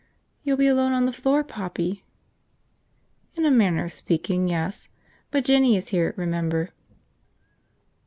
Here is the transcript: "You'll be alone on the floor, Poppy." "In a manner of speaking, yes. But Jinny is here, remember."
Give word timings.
"You'll 0.41 0.57
be 0.57 0.65
alone 0.65 0.93
on 0.93 1.05
the 1.05 1.13
floor, 1.13 1.43
Poppy." 1.43 2.03
"In 3.35 3.45
a 3.45 3.51
manner 3.51 3.85
of 3.85 3.93
speaking, 3.93 4.47
yes. 4.47 4.89
But 5.29 5.45
Jinny 5.45 5.77
is 5.77 5.89
here, 5.89 6.15
remember." 6.17 6.71